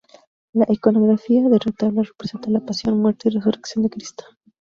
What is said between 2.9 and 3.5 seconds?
muerte y